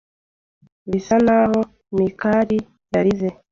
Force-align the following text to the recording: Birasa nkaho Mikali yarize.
Birasa 0.89 1.15
nkaho 1.23 1.59
Mikali 1.97 2.57
yarize. 2.93 3.29